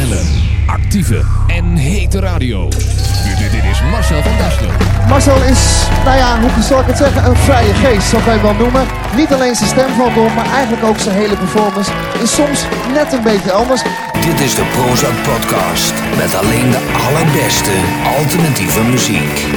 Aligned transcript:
snelle, 0.00 0.20
actieve 0.66 1.24
en 1.46 1.76
hete 1.76 2.20
radio. 2.20 2.68
Dit, 2.68 3.50
dit 3.50 3.64
is 3.70 3.82
Marcel 3.90 4.22
van 4.22 4.36
Dasselen. 4.38 4.74
Marcel 5.08 5.42
is, 5.42 5.60
nou 6.04 6.16
ja, 6.16 6.40
hoe 6.40 6.62
zal 6.62 6.80
ik 6.80 6.86
het 6.86 6.96
zeggen, 6.96 7.24
een 7.24 7.36
vrije 7.36 7.74
geest, 7.74 8.24
kan 8.24 8.34
je 8.34 8.40
wel 8.40 8.54
noemen. 8.54 8.86
Niet 9.16 9.32
alleen 9.32 9.54
zijn 9.54 9.68
stem 9.68 9.88
valt 9.96 10.14
door, 10.14 10.30
maar 10.32 10.52
eigenlijk 10.52 10.84
ook 10.84 10.98
zijn 10.98 11.16
hele 11.16 11.36
performance 11.36 11.90
is 12.22 12.34
soms 12.34 12.64
net 12.92 13.12
een 13.12 13.22
beetje 13.22 13.52
anders. 13.52 13.82
Dit 14.20 14.40
is 14.40 14.54
de 14.54 14.64
Prozac 14.72 15.16
Podcast 15.22 15.94
met 16.16 16.34
alleen 16.34 16.70
de 16.70 16.82
allerbeste 17.06 17.72
alternatieve 18.18 18.82
muziek. 18.82 19.48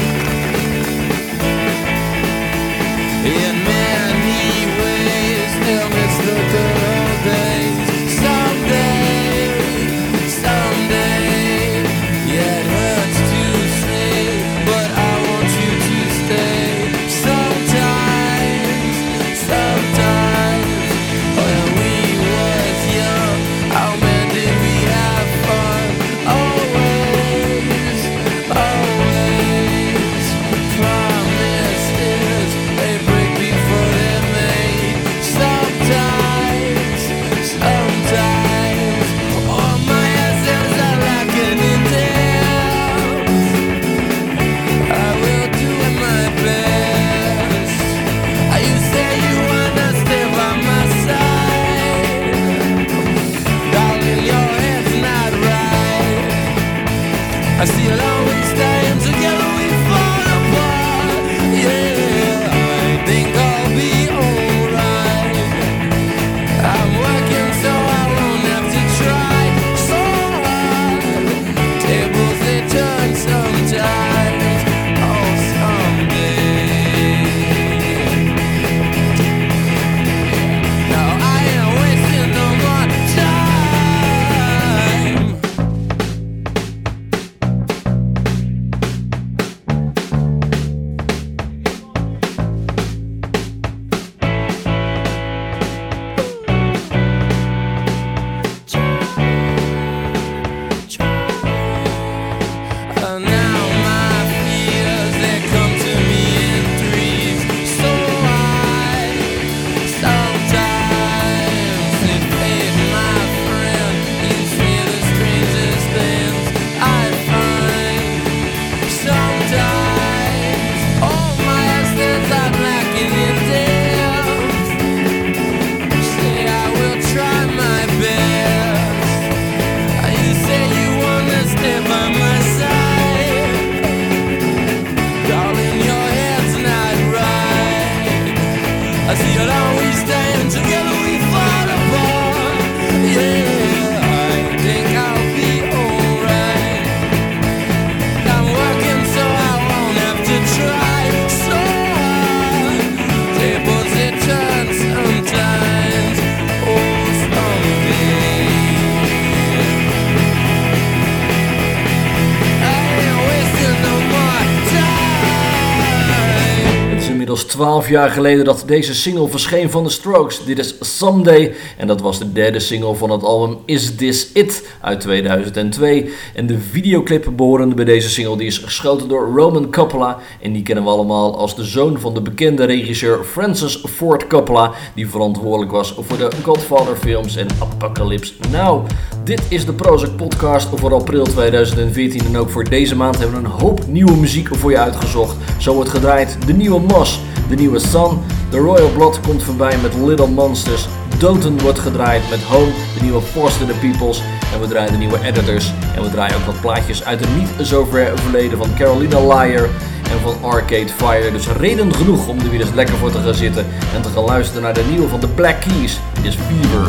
12 167.53 167.89
jaar 167.89 168.09
geleden 168.09 168.45
dat 168.45 168.63
deze 168.65 168.95
single 168.95 169.27
verscheen 169.27 169.71
van 169.71 169.83
de 169.83 169.89
Strokes. 169.89 170.45
Dit 170.45 170.59
is 170.59 170.75
Someday 170.79 171.53
en 171.77 171.87
dat 171.87 172.01
was 172.01 172.19
de 172.19 172.31
derde 172.31 172.59
single 172.59 172.95
van 172.95 173.09
het 173.09 173.23
album 173.23 173.57
Is 173.65 173.95
This 173.95 174.29
It 174.33 174.67
uit 174.81 174.99
2002. 174.99 176.09
En 176.33 176.47
de 176.47 176.59
videoclip 176.59 177.31
behorende 177.35 177.75
bij 177.75 177.85
deze 177.85 178.09
single 178.09 178.37
die 178.37 178.47
is 178.47 178.57
geschoten 178.57 179.07
door 179.07 179.31
Roman 179.35 179.71
Coppola. 179.71 180.19
En 180.41 180.53
die 180.53 180.63
kennen 180.63 180.83
we 180.83 180.89
allemaal 180.89 181.37
als 181.37 181.55
de 181.55 181.63
zoon 181.63 181.99
van 181.99 182.13
de 182.13 182.21
bekende 182.21 182.65
regisseur 182.65 183.23
Francis 183.23 183.83
Ford 183.89 184.27
Coppola. 184.27 184.71
Die 184.95 185.09
verantwoordelijk 185.09 185.71
was 185.71 185.95
voor 185.99 186.17
de 186.17 186.31
Godfather 186.43 186.95
films 186.95 187.35
en 187.35 187.47
Apocalypse 187.59 188.33
Now. 188.51 188.85
Dit 189.23 189.41
is 189.49 189.65
de 189.65 189.73
Prozac 189.73 190.15
podcast 190.15 190.67
voor 190.73 190.93
april 190.93 191.23
2014. 191.23 192.25
En 192.25 192.37
ook 192.37 192.49
voor 192.49 192.69
deze 192.69 192.95
maand 192.95 193.19
hebben 193.19 193.41
we 193.41 193.45
een 193.47 193.59
hoop 193.59 193.87
nieuwe 193.87 194.15
muziek 194.15 194.55
voor 194.55 194.71
je 194.71 194.77
uitgezocht. 194.77 195.35
Zo 195.59 195.73
wordt 195.73 195.89
gedraaid 195.89 196.37
de 196.45 196.53
nieuwe 196.53 196.79
Moss, 196.79 197.19
de 197.55 197.59
nieuwe 197.59 197.79
Sun. 197.79 198.19
De 198.49 198.57
Royal 198.57 198.89
Blood 198.89 199.19
komt 199.19 199.43
voorbij 199.43 199.77
met 199.77 199.93
Little 199.93 200.27
Monsters. 200.27 200.87
Doten 201.17 201.61
wordt 201.61 201.79
gedraaid 201.79 202.29
met 202.29 202.43
Home, 202.43 202.71
de 202.97 203.01
nieuwe 203.01 203.21
Force 203.21 203.65
the 203.65 203.73
Peoples. 203.73 204.21
En 204.53 204.59
we 204.59 204.67
draaien 204.67 204.91
de 204.91 204.97
nieuwe 204.97 205.23
Editors. 205.23 205.73
En 205.95 206.01
we 206.03 206.09
draaien 206.09 206.35
ook 206.35 206.45
wat 206.45 206.61
plaatjes 206.61 207.03
uit 207.03 207.19
het 207.19 207.35
niet 207.35 207.67
zo 207.67 207.85
ver 207.85 208.19
verleden 208.19 208.57
van 208.57 208.67
Carolina 208.77 209.19
Liar 209.19 209.69
en 210.11 210.19
van 210.21 210.35
Arcade 210.41 210.89
Fire. 210.89 211.31
Dus 211.31 211.47
reden 211.47 211.93
genoeg 211.93 212.27
om 212.27 212.39
er 212.39 212.49
weer 212.49 212.61
eens 212.61 212.73
lekker 212.73 212.95
voor 212.95 213.11
te 213.11 213.19
gaan 213.19 213.33
zitten 213.33 213.65
en 213.95 214.01
te 214.01 214.09
gaan 214.09 214.23
luisteren 214.23 214.61
naar 214.61 214.73
de 214.73 214.85
nieuwe 214.89 215.07
van 215.07 215.19
de 215.19 215.27
Black 215.27 215.61
Keys. 215.61 215.99
Is 216.21 216.35
Fever. 216.35 216.87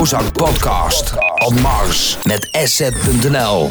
Prozac 0.00 0.32
podcast 0.32 1.12
op 1.44 1.60
Mars 1.60 2.18
met 2.22 2.48
asset.nl. 2.52 3.68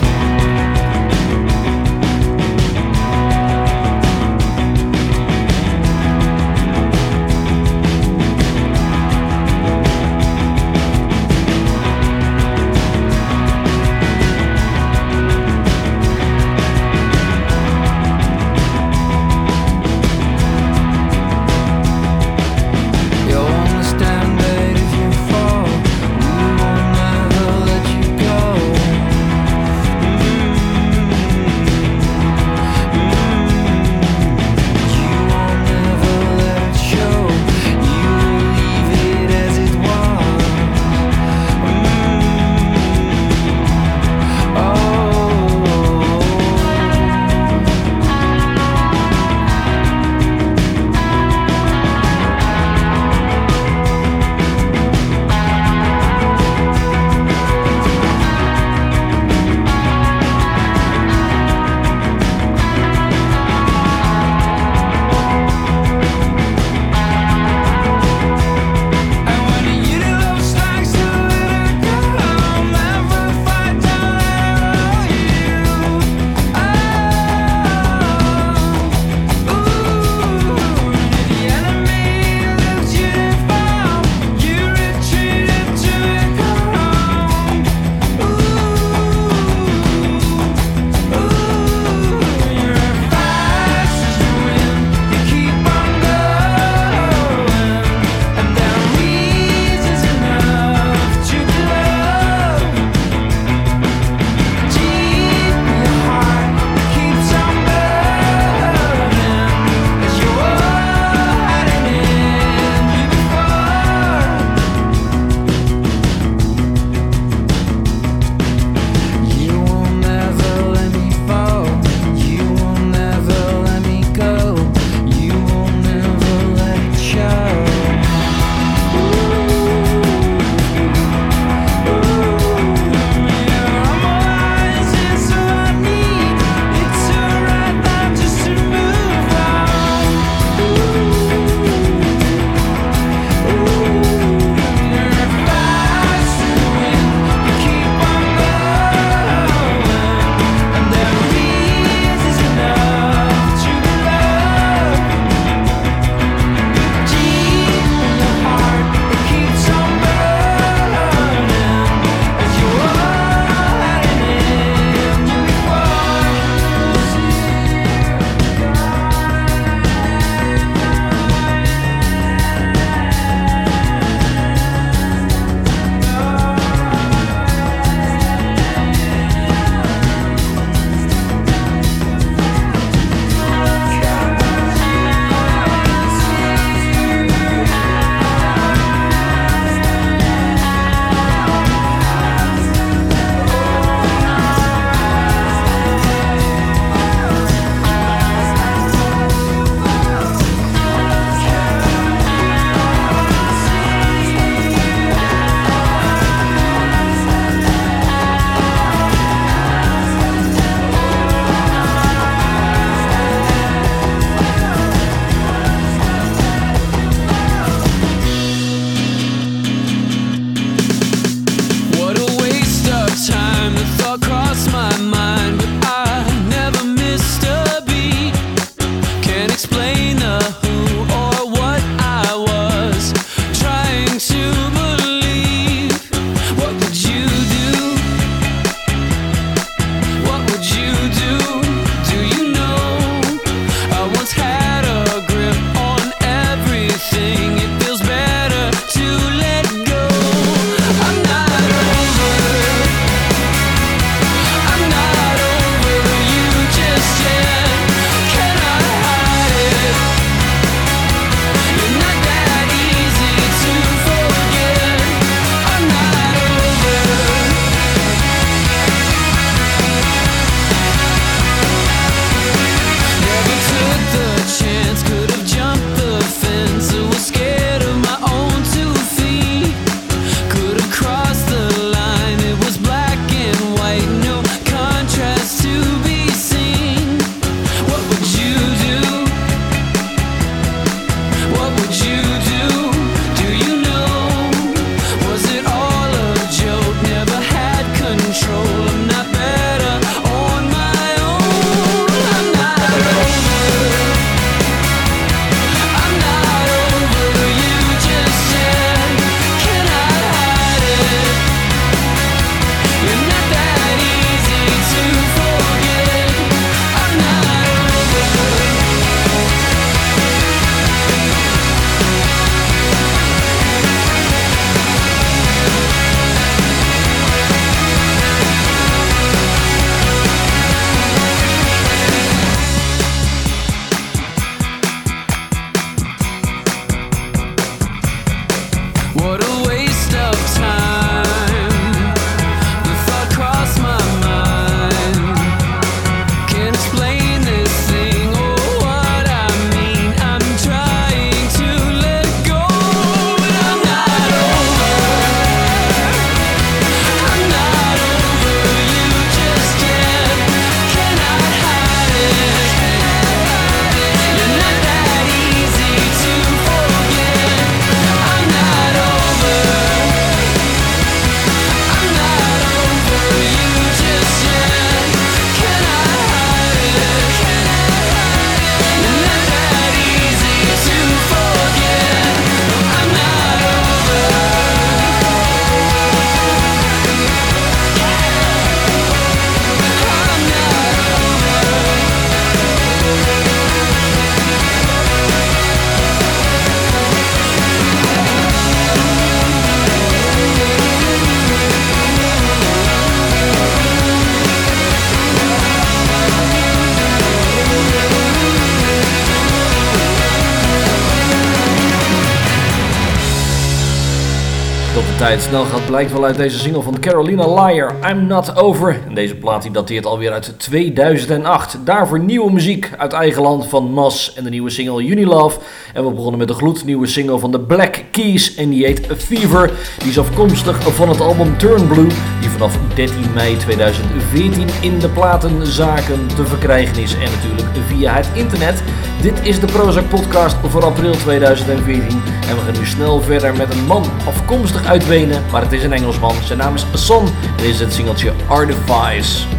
snel 415.50 415.66
gaat 415.66 415.86
blijkt 415.86 416.12
wel 416.12 416.26
uit 416.26 416.36
deze 416.36 416.60
single 416.60 416.82
van 416.82 417.00
Carolina 417.00 417.54
Liar, 417.54 417.96
I'm 418.10 418.28
Not 418.28 418.56
Over. 418.56 419.00
En 419.08 419.14
deze 419.14 419.36
plaat 419.36 419.62
die 419.62 419.72
dateert 419.72 420.06
alweer 420.06 420.32
uit 420.32 420.54
2008. 420.60 421.78
Daarvoor 421.86 422.20
nieuwe 422.20 422.52
muziek 422.52 422.92
uit 422.98 423.14
eigen 423.14 423.42
land 423.42 423.66
van 423.68 423.92
Mas 423.92 424.34
en 424.34 424.44
de 424.44 424.50
nieuwe 424.50 424.70
single 424.70 425.04
Unilove. 425.04 425.60
En 425.94 426.06
we 426.06 426.12
begonnen 426.12 426.38
met 426.38 426.48
de 426.48 426.54
gloednieuwe 426.54 427.08
single 427.08 427.40
van 427.40 427.52
de 427.52 427.60
Black 427.60 428.04
Keys 428.12 428.56
en 428.56 428.70
die 428.70 428.86
heet 428.86 429.08
Fever. 429.18 429.72
Die 429.98 430.10
is 430.10 430.20
afkomstig 430.20 430.94
van 430.94 431.10
het 431.10 431.22
album 431.22 431.58
Turn 431.58 431.88
Blue, 431.88 432.08
die 432.50 432.58
vanaf 432.58 432.78
13 432.94 433.34
mei 433.34 433.58
2014 433.58 434.70
in 434.82 435.00
de 435.00 435.10
platenzaken 435.10 436.28
te 436.28 436.46
verkrijgen 436.46 437.02
is. 437.02 437.14
En 437.14 437.32
natuurlijk 437.32 437.68
via 437.88 438.14
het 438.14 438.30
internet. 438.34 438.84
Dit 439.22 439.40
is 439.42 439.60
de 439.60 439.66
Prozac 439.66 440.10
podcast 440.10 440.56
voor 440.68 440.86
april 440.86 441.12
2014. 441.12 442.22
En 442.48 442.56
we 442.56 442.62
gaan 442.62 442.80
nu 442.80 442.86
snel 442.86 443.22
verder 443.22 443.56
met 443.56 443.74
een 443.74 443.86
man 443.86 444.06
afkomstig 444.26 444.86
uit 444.86 445.08
Wenen, 445.08 445.44
maar 445.52 445.62
het 445.62 445.72
is 445.72 445.84
een 445.84 445.94
Engelsman. 445.94 446.36
Zijn 446.44 446.60
naam 446.60 446.74
is 446.74 446.86
Son 446.94 447.26
en 447.26 447.58
dit 447.58 447.66
is 447.66 447.80
het 447.80 447.94
singeltje 447.94 448.34
Artifice. 448.48 449.59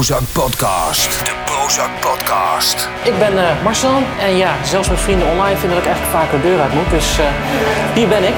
Prozac 0.00 0.22
Podcast. 0.32 1.24
De 1.24 1.32
Prozac 1.44 1.90
Podcast. 2.00 2.88
Ik 3.02 3.18
ben 3.18 3.38
eh, 3.38 3.62
Marcel 3.64 4.02
en 4.20 4.36
ja, 4.36 4.54
zelfs 4.64 4.88
mijn 4.88 5.00
vrienden 5.00 5.28
online 5.28 5.56
vinden 5.56 5.78
dat 5.78 5.86
ik 5.86 5.92
eigenlijk 5.92 6.16
vaker 6.16 6.40
de 6.40 6.48
deur 6.48 6.60
uit 6.60 6.74
moet. 6.74 6.90
Dus 6.90 7.18
hier 7.94 8.08
ben 8.08 8.24
ik. 8.24 8.34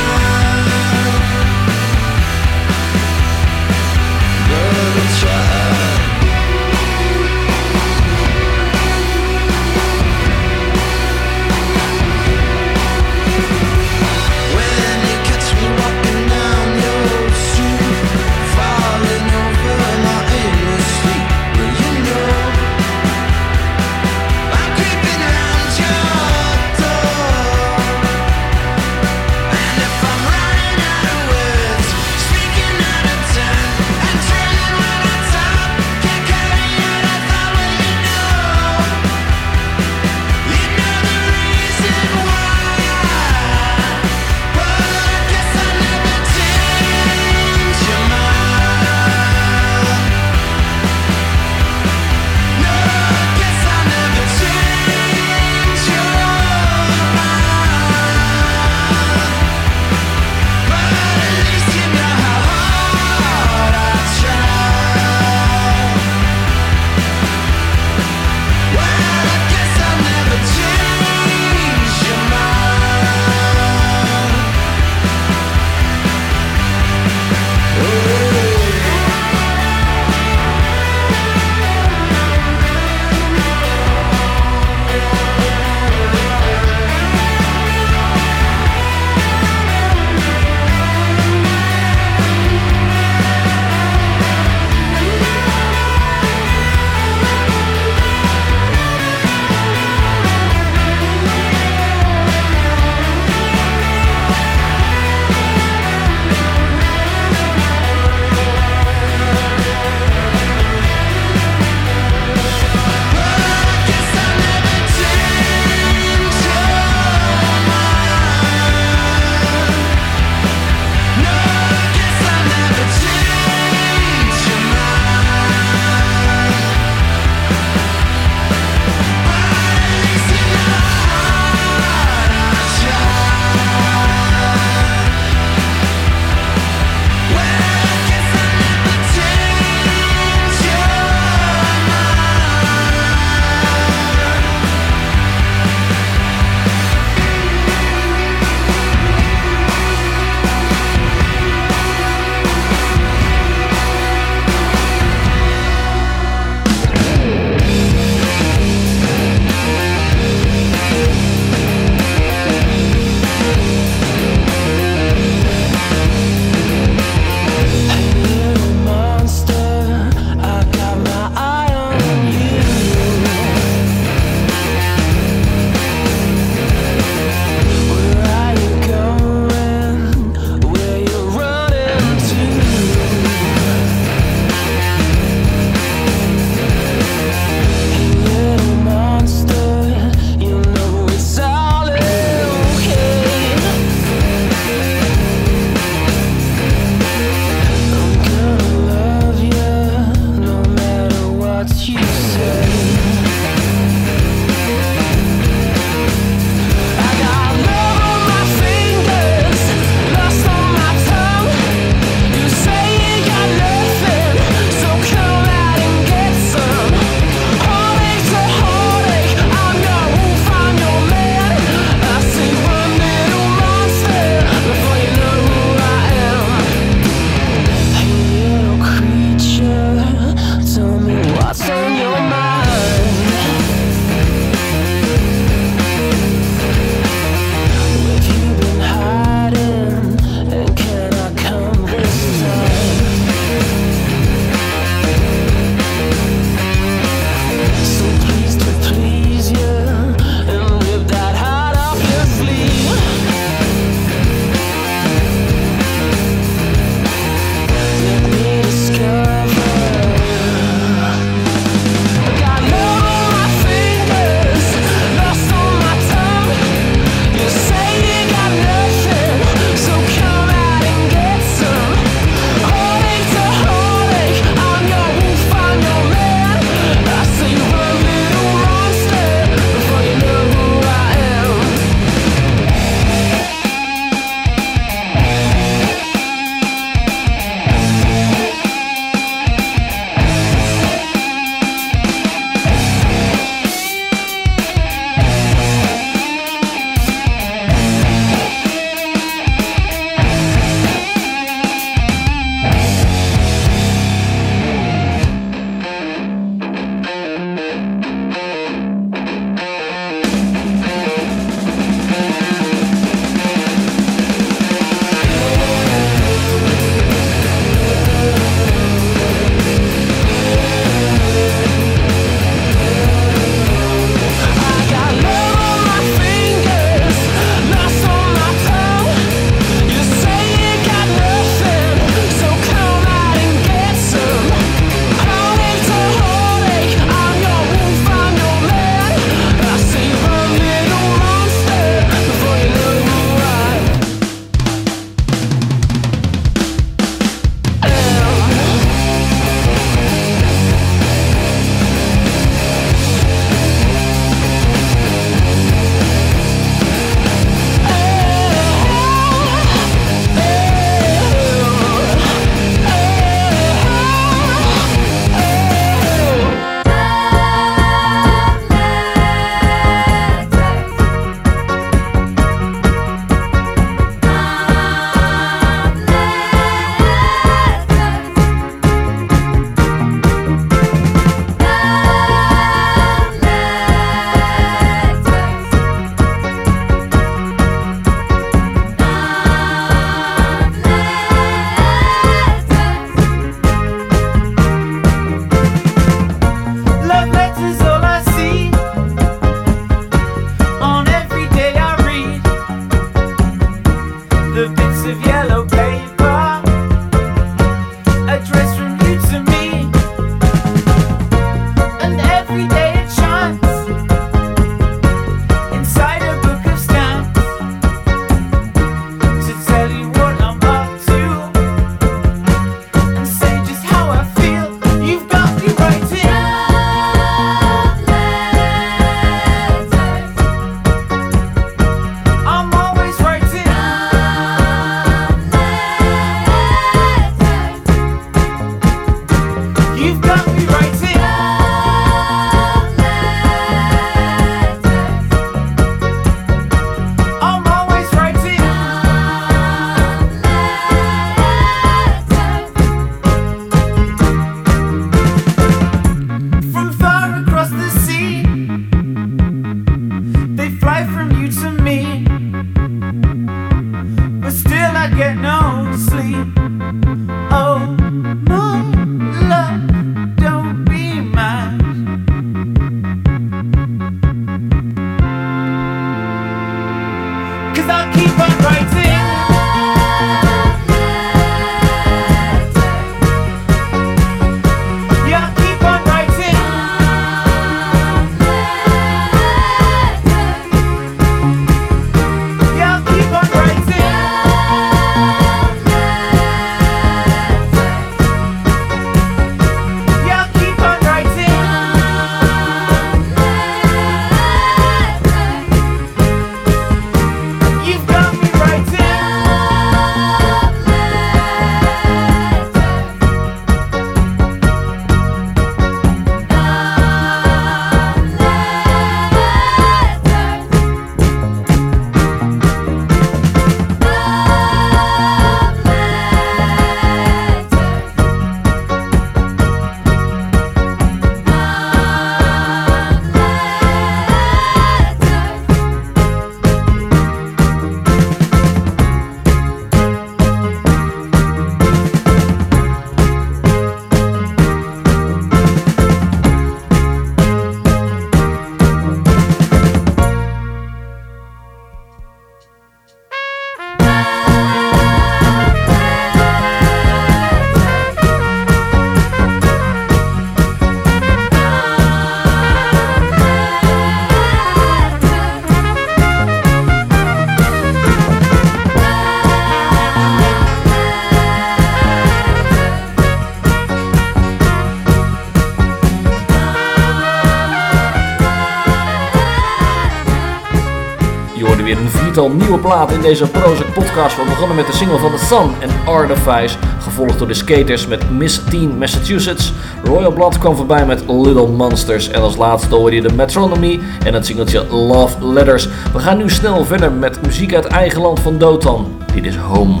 Weer 581.82 581.98
een 581.98 582.08
viertal 582.08 582.50
nieuwe 582.50 582.78
platen 582.78 583.16
in 583.16 583.22
deze 583.22 583.46
Prozac 583.46 583.92
podcast. 583.92 584.36
We 584.36 584.44
begonnen 584.44 584.76
met 584.76 584.86
de 584.86 584.92
single 584.92 585.18
van 585.18 585.30
The 585.30 585.44
Sun 585.44 585.70
en 585.80 585.90
Artifice. 586.06 586.76
Gevolgd 587.00 587.38
door 587.38 587.48
de 587.48 587.54
Skaters 587.54 588.06
met 588.06 588.30
Miss 588.30 588.64
Teen 588.70 588.98
Massachusetts. 588.98 589.72
Royal 590.04 590.32
Blood 590.32 590.58
kwam 590.58 590.76
voorbij 590.76 591.06
met 591.06 591.22
Little 591.28 591.68
Monsters. 591.68 592.28
En 592.28 592.40
als 592.40 592.56
laatste 592.56 592.94
hoorde 592.94 593.16
je 593.16 593.22
de 593.22 593.32
Metronomy 593.32 594.00
en 594.24 594.34
het 594.34 594.46
singeltje 594.46 594.86
Love 594.86 595.46
Letters. 595.46 595.88
We 596.12 596.18
gaan 596.18 596.36
nu 596.36 596.50
snel 596.50 596.84
verder 596.84 597.12
met 597.12 597.42
muziek 597.42 597.74
uit 597.74 597.86
eigen 597.86 598.20
land 598.20 598.40
van 598.40 598.58
Dotan. 598.58 599.22
Dit 599.34 599.44
is 599.44 599.56
Home. 599.56 600.00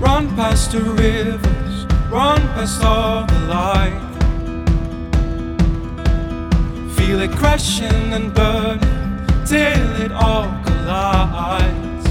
Run 0.00 0.34
past 0.34 0.70
the 0.70 0.82
rivers, 0.96 1.86
run 2.10 2.40
past 2.54 2.84
all 2.84 3.24
the 3.26 3.46
light. 3.48 3.92
Feel 6.94 7.20
it 7.20 7.34
crashing 7.34 8.14
and 8.14 8.32
burning 8.32 8.99
till 9.50 10.02
it 10.04 10.12
all 10.12 10.46
collides. 10.62 12.06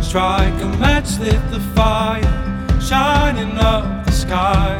Strike 0.00 0.58
a 0.62 0.68
match, 0.80 1.18
lit 1.18 1.42
the 1.50 1.60
fire, 1.76 2.80
shining 2.80 3.58
up 3.58 4.06
the 4.06 4.12
sky. 4.12 4.72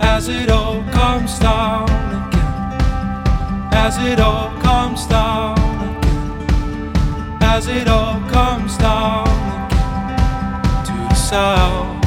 As 0.00 0.26
it 0.28 0.50
all 0.50 0.82
comes 0.90 1.38
down 1.38 1.88
again, 2.18 3.74
as 3.84 3.96
it 3.98 4.18
all 4.18 4.50
comes 4.60 5.06
down 5.06 5.56
again 5.58 5.68
as 7.40 7.68
it 7.68 7.88
all 7.88 8.20
comes 8.28 8.76
down 8.78 9.26
again 9.66 10.84
to 10.84 10.92
the 10.92 11.14
sound. 11.14 11.97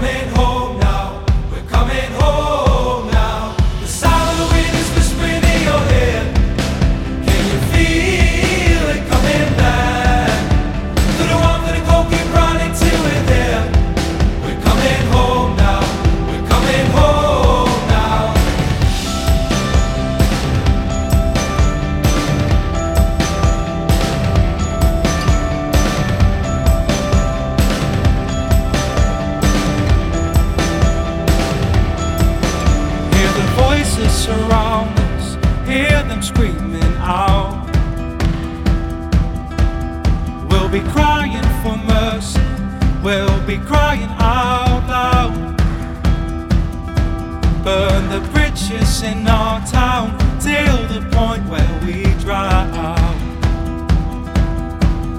Coming 0.00 0.28
home 0.34 0.49
be 43.50 43.58
crying 43.66 44.08
out 44.20 44.86
loud. 44.86 45.56
Burn 47.64 48.08
the 48.08 48.20
bridges 48.30 49.02
in 49.02 49.26
our 49.26 49.58
town 49.66 50.16
till 50.38 50.78
the 50.86 51.00
point 51.10 51.44
where 51.48 51.80
we 51.84 52.04
drown. 52.22 52.70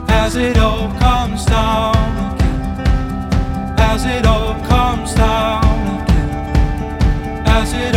As 0.07 0.37
it 0.37 0.57
all 0.57 0.87
comes 0.99 1.43
down 1.45 2.33
again, 2.35 3.77
as 3.77 4.05
it 4.05 4.25
all 4.25 4.53
comes 4.65 5.13
down 5.13 5.63
again 6.01 6.11
as 7.61 7.73
it 7.73 7.90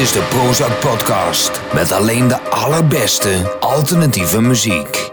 is 0.00 0.12
de 0.12 0.22
Prozac 0.28 0.80
Podcast. 0.80 1.60
Met 1.72 1.92
alleen 1.92 2.28
de 2.28 2.40
allerbeste 2.40 3.56
alternatieve 3.60 4.40
muziek. 4.40 5.09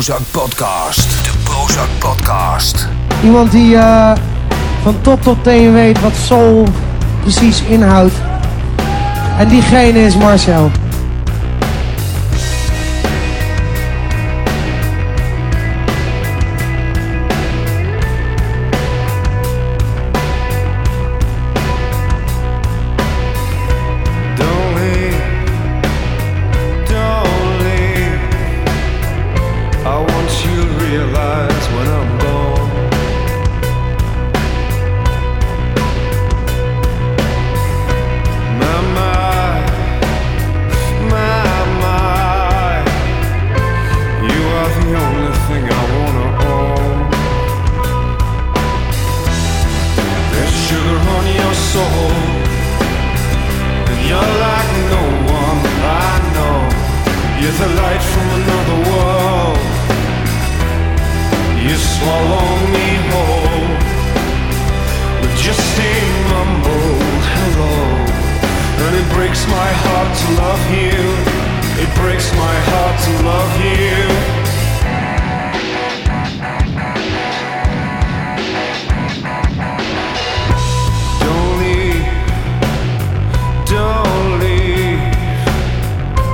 Prozac 0.00 0.20
Podcast. 0.30 1.24
De 1.24 1.30
Prozac 1.42 1.88
Podcast. 1.98 2.88
Iemand 3.22 3.50
die 3.50 3.76
eh, 3.76 4.12
van 4.82 5.00
top 5.00 5.22
tot 5.22 5.44
teen 5.44 5.72
weet 5.72 6.00
wat 6.00 6.12
soul 6.14 6.68
precies 7.22 7.62
inhoudt. 7.62 8.12
En 9.38 9.48
diegene 9.48 9.98
is 9.98 10.16
Marcel. 10.16 10.70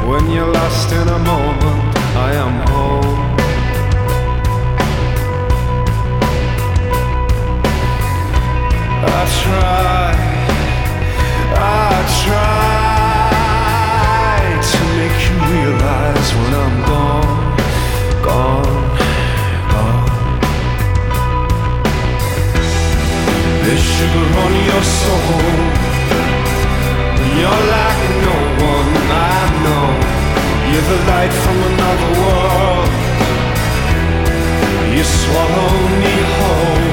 When 0.07 0.31
you're 0.31 0.53
lost 0.53 0.93
in 0.93 1.09
a 1.09 1.19
moment. 1.19 1.97
I 2.17 2.33
am 2.45 2.55
home. 2.71 3.37
I 9.05 9.21
try, 9.43 10.13
I 11.55 11.93
try 12.23 12.57
to 14.71 14.81
make 14.99 15.19
you 15.27 15.37
realize 15.53 16.29
when 16.39 16.53
I'm 16.65 16.77
gone, 16.91 17.39
gone, 18.29 18.79
gone. 19.73 20.11
There's 23.65 23.85
sugar 23.95 24.27
on 24.45 24.53
your 24.71 24.85
soul. 25.01 25.51
You're 27.39 27.63
like 27.75 28.06
You're 30.77 30.85
the 30.85 31.05
light 31.07 31.33
from 31.33 31.57
another 31.73 32.11
world. 32.21 32.91
You 34.95 35.05
swallow 35.05 35.73
me 36.05 36.15
whole 36.37 36.93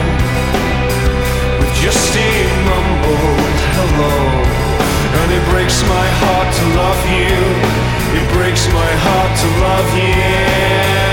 with 1.59 1.73
just 1.83 2.15
a 2.15 2.31
mumbled 2.63 3.59
hello. 3.75 4.15
And 5.19 5.29
it 5.37 5.43
breaks 5.51 5.81
my 5.83 6.07
heart 6.21 6.49
to 6.59 6.65
love 6.79 7.01
you. 7.11 7.35
It 8.19 8.25
breaks 8.31 8.65
my 8.71 8.91
heart 9.03 9.31
to 9.41 9.47
love 9.67 9.89
you. 9.97 11.12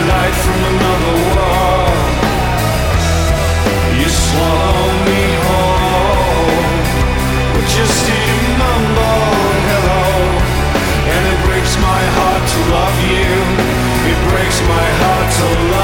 Light 0.00 0.36
from 0.44 0.60
another 0.74 1.14
world. 1.30 1.98
You 4.00 4.08
swallow 4.08 4.90
me 5.08 5.24
whole 5.46 6.58
with 7.54 7.68
just 7.78 8.02
a 8.10 8.24
mumbled 8.60 9.62
hello, 9.70 10.04
and 11.14 11.22
it 11.32 11.38
breaks 11.46 11.74
my 11.78 12.02
heart 12.16 12.44
to 12.52 12.58
love 12.76 12.98
you. 13.12 13.30
It 14.10 14.18
breaks 14.30 14.58
my 14.74 14.86
heart 15.00 15.28
to 15.38 15.46
love 15.72 15.83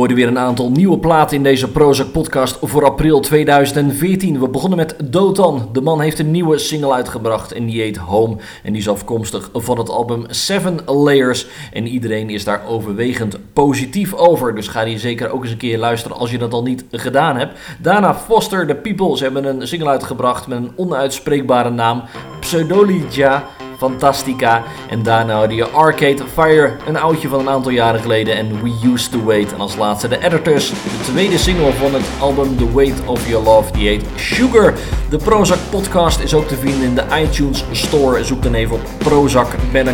gone. 0.00 0.08
Je 0.10 0.14
hoorde 0.14 0.14
weer 0.14 0.28
een 0.28 0.48
aantal 0.48 0.70
nieuwe 0.70 0.98
platen 0.98 1.36
in 1.36 1.42
deze 1.42 1.70
Prozac 1.70 2.12
podcast 2.12 2.58
voor 2.62 2.84
april 2.84 3.20
2014. 3.20 4.40
We 4.40 4.48
begonnen 4.48 4.78
met 4.78 4.96
Dotan. 5.04 5.68
De 5.72 5.80
man 5.80 6.00
heeft 6.00 6.18
een 6.18 6.30
nieuwe 6.30 6.58
single 6.58 6.92
uitgebracht 6.92 7.52
en 7.52 7.66
die 7.66 7.80
heet 7.80 7.96
Home. 7.96 8.36
En 8.62 8.72
die 8.72 8.80
is 8.80 8.88
afkomstig 8.88 9.50
van 9.52 9.78
het 9.78 9.88
album 9.88 10.24
Seven 10.28 10.78
Layers. 10.86 11.46
En 11.72 11.86
iedereen 11.86 12.30
is 12.30 12.44
daar 12.44 12.62
overwegend 12.68 13.38
positief 13.52 14.14
over. 14.14 14.54
Dus 14.54 14.68
ga 14.68 14.84
die 14.84 14.98
zeker 14.98 15.30
ook 15.30 15.42
eens 15.42 15.52
een 15.52 15.58
keer 15.58 15.78
luisteren 15.78 16.16
als 16.16 16.30
je 16.30 16.38
dat 16.38 16.52
al 16.52 16.62
niet 16.62 16.84
gedaan 16.90 17.36
hebt. 17.36 17.58
Daarna 17.78 18.14
Foster 18.14 18.66
the 18.66 18.74
People. 18.74 19.16
Ze 19.16 19.24
hebben 19.24 19.44
een 19.44 19.68
single 19.68 19.88
uitgebracht 19.88 20.46
met 20.46 20.58
een 20.58 20.72
onuitspreekbare 20.76 21.70
naam. 21.70 22.02
Pseudolija 22.40 23.44
Fantastica. 23.80 24.62
En 24.88 25.02
daarna 25.02 25.36
hoorde 25.36 25.54
je 25.54 25.68
Arcade 25.68 26.22
Fire, 26.32 26.76
een 26.86 26.96
oudje 26.96 27.28
van 27.28 27.40
een 27.40 27.48
aantal 27.48 27.70
jaren 27.70 28.00
geleden. 28.00 28.36
En 28.36 28.62
We 28.62 28.88
Used 28.92 29.10
to 29.12 29.24
Wait. 29.24 29.52
En 29.52 29.60
als 29.60 29.76
laatste 29.76 30.08
de 30.08 30.24
Editors, 30.24 30.70
de 30.70 31.12
tweede 31.12 31.38
single 31.38 31.72
van 31.72 31.94
het 31.94 32.04
album 32.18 32.56
The 32.56 32.74
Weight 32.74 33.06
of 33.06 33.28
Your 33.28 33.44
Love. 33.44 33.72
Die 33.72 33.88
heet 33.88 34.04
Sugar. 34.16 34.74
De 35.10 35.16
Prozac 35.16 35.58
podcast 35.70 36.20
is 36.20 36.34
ook 36.34 36.48
te 36.48 36.56
vinden 36.56 36.82
in 36.82 36.94
de 36.94 37.04
iTunes 37.22 37.64
Store. 37.70 38.24
Zoek 38.24 38.42
dan 38.42 38.54
even 38.54 38.74
op 38.74 38.82
Prozac 38.98 39.48
met. 39.72 39.88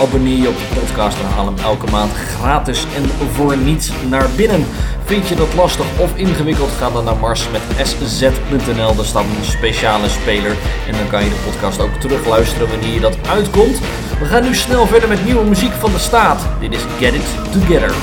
Abonneer 0.00 0.38
je 0.42 0.48
op 0.48 0.56
de 0.56 0.80
podcast 0.80 1.18
en 1.18 1.26
haal 1.26 1.46
hem 1.46 1.58
elke 1.62 1.90
maand 1.90 2.12
gratis 2.12 2.86
en 2.96 3.28
voor 3.32 3.56
niets 3.56 3.92
naar 4.08 4.26
binnen. 4.36 4.66
Vind 5.08 5.28
je 5.28 5.34
dat 5.34 5.54
lastig 5.54 5.86
of 5.98 6.16
ingewikkeld? 6.16 6.70
Ga 6.70 6.90
dan 6.90 7.04
naar 7.04 7.16
mars 7.16 7.46
met 7.50 7.86
sz.nl. 7.86 8.94
Daar 8.94 9.04
staat 9.04 9.24
een 9.24 9.44
speciale 9.44 10.08
speler. 10.08 10.50
En 10.86 10.92
dan 10.92 11.08
kan 11.10 11.24
je 11.24 11.30
de 11.30 11.40
podcast 11.44 11.80
ook 11.80 11.94
terugluisteren 12.00 12.68
wanneer 12.68 12.94
je 12.94 13.00
dat 13.00 13.28
uitkomt. 13.28 13.78
We 14.18 14.24
gaan 14.24 14.42
nu 14.42 14.54
snel 14.54 14.86
verder 14.86 15.08
met 15.08 15.24
nieuwe 15.24 15.44
muziek 15.44 15.72
van 15.72 15.92
de 15.92 15.98
staat. 15.98 16.46
Dit 16.60 16.72
is 16.72 16.82
Get 16.98 17.14
It 17.14 17.52
Together. 17.52 17.94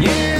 I 0.00 0.35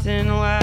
once 0.00 0.06
in 0.06 0.28
while. 0.28 0.59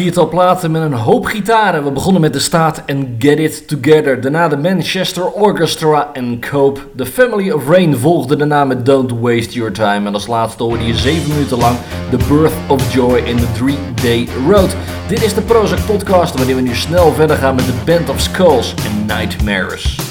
viertal 0.00 0.28
platen 0.28 0.70
met 0.70 0.82
een 0.82 0.92
hoop 0.92 1.24
gitaren. 1.24 1.84
We 1.84 1.90
begonnen 1.90 2.20
met 2.20 2.32
De 2.32 2.38
Staat 2.38 2.82
en 2.86 3.14
Get 3.18 3.38
It 3.38 3.68
Together. 3.68 4.20
Daarna 4.20 4.48
de 4.48 4.56
Manchester 4.56 5.30
Orchestra 5.32 6.10
en 6.12 6.40
Cope. 6.50 6.80
The 6.96 7.06
Family 7.06 7.50
of 7.50 7.68
Rain 7.68 7.96
volgde 7.96 8.36
daarna 8.36 8.64
met 8.64 8.86
Don't 8.86 9.12
Waste 9.20 9.52
Your 9.52 9.72
Time. 9.72 10.06
En 10.06 10.14
als 10.14 10.26
laatste 10.26 10.62
hoorde 10.62 10.86
je 10.86 10.94
7 10.94 11.28
minuten 11.28 11.58
lang 11.58 11.76
The 12.10 12.18
Birth 12.28 12.52
of 12.68 12.94
Joy 12.94 13.18
in 13.18 13.36
the 13.36 13.52
Three 13.52 13.78
Day 14.02 14.28
Road. 14.48 14.76
Dit 15.08 15.22
is 15.22 15.34
de 15.34 15.42
Prozac 15.42 15.86
Podcast 15.86 16.36
waarin 16.36 16.56
we 16.56 16.62
nu 16.62 16.74
snel 16.74 17.12
verder 17.12 17.36
gaan 17.36 17.54
met 17.54 17.64
The 17.64 17.92
Band 17.92 18.08
of 18.08 18.20
Skulls 18.20 18.74
en 18.74 19.06
Nightmares. 19.06 20.09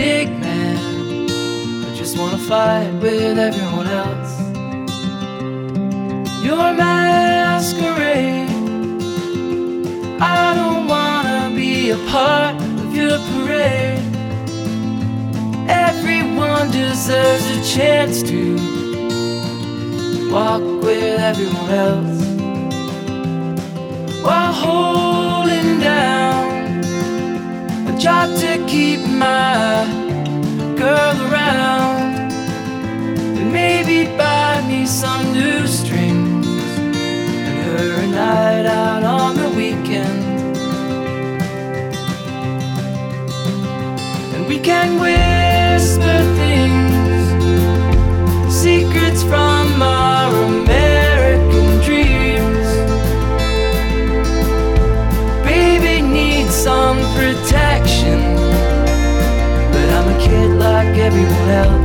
big 0.00 0.28
man. 0.40 0.78
I 1.86 1.94
just 1.94 2.16
wanna 2.18 2.38
fight 2.38 2.90
with 3.02 3.38
everyone 3.48 3.88
else. 4.02 4.32
Your 6.46 6.68
masquerade. 6.82 8.48
I 10.38 10.54
don't 10.58 10.84
wanna 10.94 11.40
be 11.60 11.90
a 11.98 12.00
part 12.14 12.54
of 12.82 12.88
your 13.00 13.18
parade. 13.30 14.04
Everyone 15.88 16.66
deserves 16.82 17.46
a 17.56 17.60
chance 17.74 18.16
to 18.30 18.42
walk 20.34 20.64
with 20.86 21.18
everyone 21.30 21.70
else 21.86 22.20
while 24.24 24.54
holding 24.64 25.70
down 25.90 26.44
a 27.90 27.94
job 27.98 28.26
to 28.42 28.50
keep 28.72 29.00
my 29.24 29.99
girl 30.80 31.16
around 31.30 32.32
and 33.38 33.52
maybe 33.52 34.06
buy 34.16 34.64
me 34.66 34.86
some 34.86 35.30
new 35.30 35.66
strings 35.66 36.46
and 37.46 37.56
her 37.66 38.00
a 38.00 38.06
night 38.06 38.64
out 38.64 39.02
on 39.02 39.36
the 39.36 39.50
weekend. 39.50 40.24
And 44.34 44.46
we 44.48 44.58
can 44.58 44.98
whisper 45.04 46.18
things, 46.40 47.24
secrets 48.50 49.22
from 49.22 49.82
our 49.82 50.19
everyone 61.00 61.48
else 61.48 61.79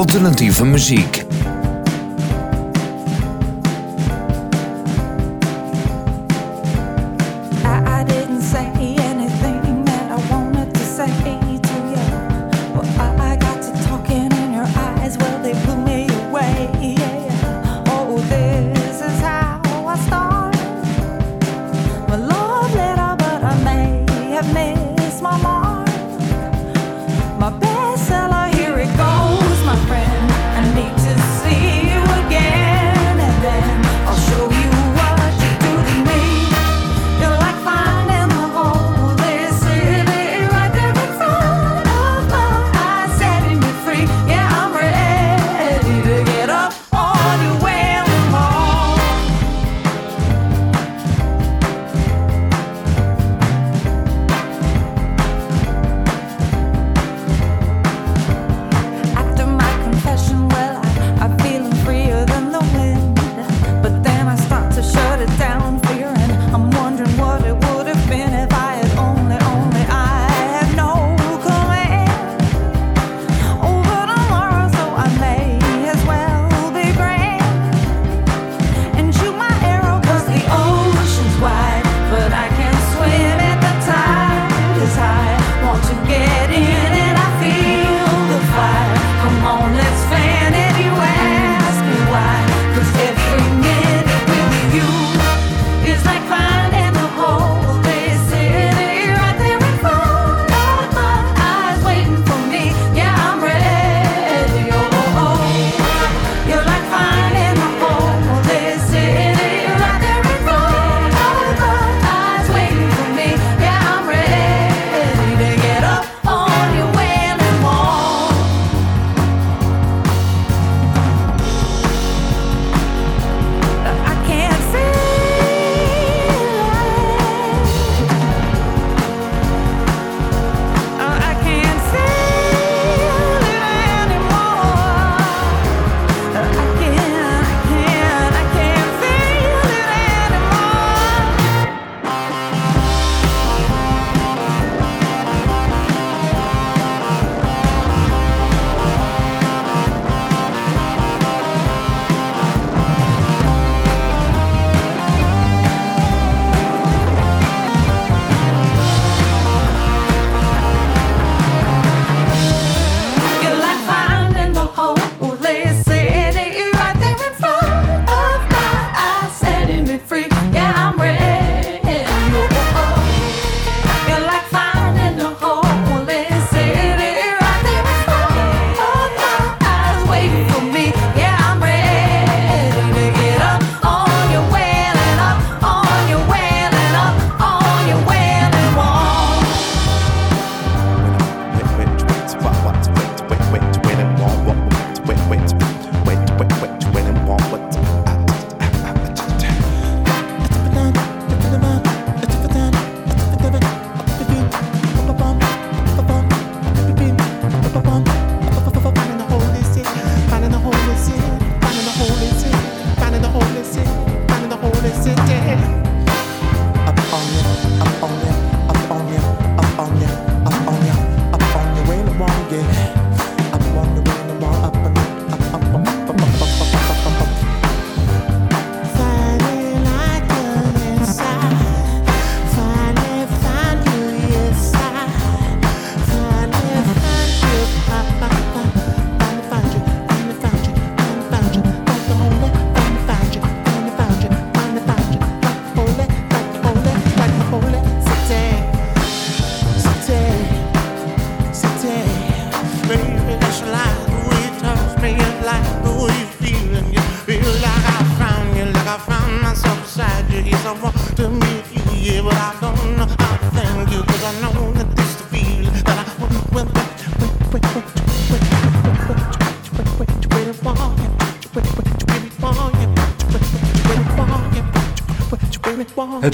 alternatieve 0.00 0.64
muziek. 0.64 1.19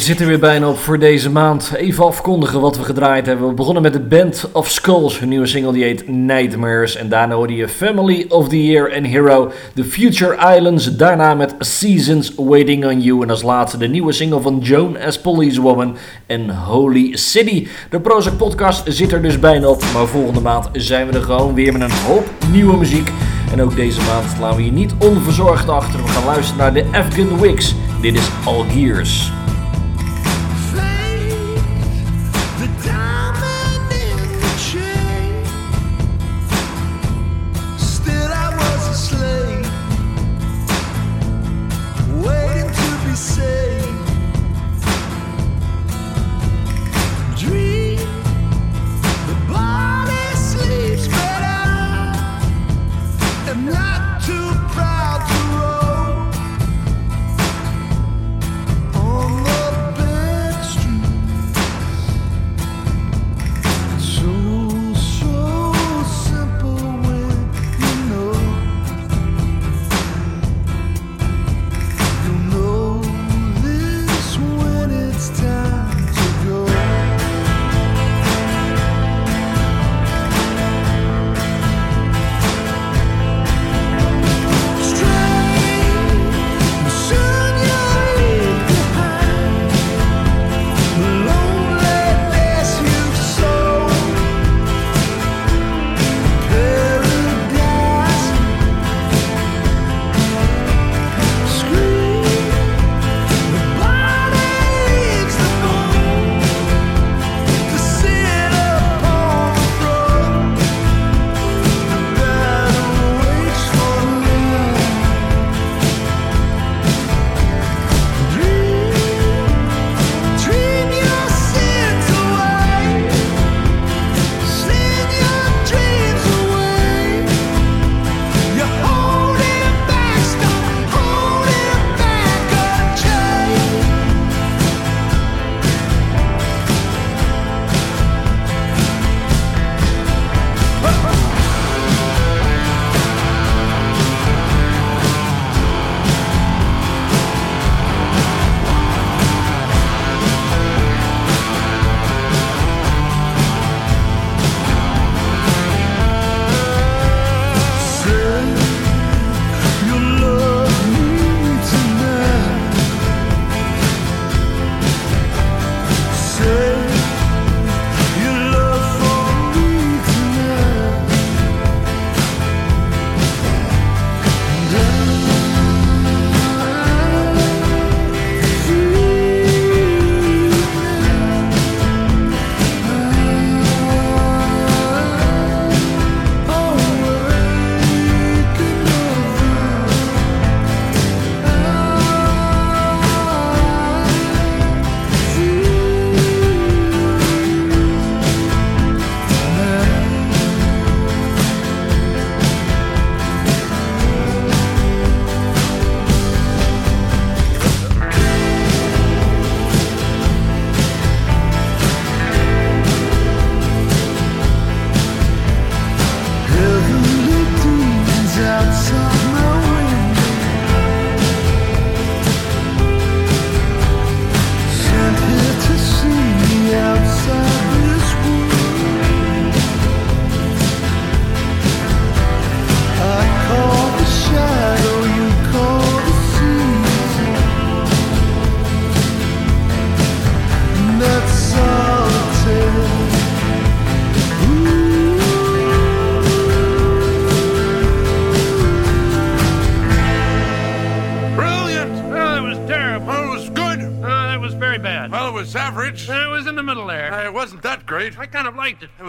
Zit 0.07 0.21
er 0.21 0.27
weer 0.27 0.39
bijna 0.39 0.69
op 0.69 0.79
voor 0.79 0.99
deze 0.99 1.31
maand. 1.31 1.73
Even 1.77 2.05
afkondigen 2.05 2.61
wat 2.61 2.77
we 2.77 2.85
gedraaid 2.85 3.27
hebben. 3.27 3.49
We 3.49 3.55
begonnen 3.55 3.83
met 3.83 3.93
de 3.93 4.01
Band 4.01 4.49
of 4.53 4.71
Skulls. 4.71 5.19
Hun 5.19 5.29
nieuwe 5.29 5.47
single 5.47 5.73
die 5.73 5.85
heet 5.85 6.09
Nightmares. 6.09 6.97
En 6.97 7.09
daarna 7.09 7.35
hoorde 7.35 7.55
je 7.55 7.69
Family 7.69 8.27
of 8.29 8.49
the 8.49 8.65
Year 8.65 8.93
en 8.93 9.05
Hero. 9.05 9.53
The 9.75 9.85
Future 9.85 10.57
Islands. 10.57 10.97
Daarna 10.97 11.35
met 11.35 11.55
Seasons 11.59 12.33
Waiting 12.37 12.87
on 12.87 13.01
You. 13.01 13.23
En 13.23 13.31
als 13.31 13.43
laatste 13.43 13.79
de 13.79 13.89
nieuwe 13.89 14.13
single 14.13 14.41
van 14.41 14.59
Joan 14.59 14.97
as 14.99 15.21
Policewoman 15.21 15.97
en 16.27 16.51
Holy 16.51 17.17
City. 17.17 17.67
De 17.91 18.01
Prozac 18.01 18.37
podcast 18.37 18.83
zit 18.87 19.13
er 19.13 19.23
dus 19.23 19.39
bijna 19.39 19.69
op. 19.69 19.85
Maar 19.95 20.07
volgende 20.07 20.41
maand 20.41 20.69
zijn 20.73 21.07
we 21.07 21.13
er 21.13 21.23
gewoon 21.23 21.55
weer 21.55 21.73
met 21.73 21.83
een 21.83 21.97
hoop 22.07 22.29
nieuwe 22.51 22.77
muziek. 22.77 23.11
En 23.53 23.63
ook 23.63 23.77
deze 23.77 24.01
maand 24.01 24.27
laten 24.41 24.57
we 24.57 24.65
je 24.65 24.73
niet 24.73 24.95
onverzorgd 24.99 25.69
achter. 25.69 26.03
We 26.03 26.09
gaan 26.09 26.25
luisteren 26.25 26.59
naar 26.59 26.73
de 26.73 26.85
Afghan 26.93 27.41
Wigs. 27.41 27.75
Dit 28.01 28.15
is 28.15 28.29
Algiers. 28.45 29.31
The 29.31 29.46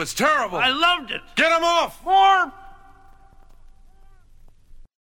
was 0.07 0.13
terrible. 0.13 0.57